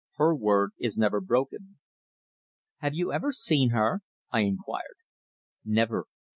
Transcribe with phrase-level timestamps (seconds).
[0.15, 1.77] Her word is never broken."
[2.77, 4.95] "Have you ever seen her?" I inquired.
[5.63, 6.07] "Never.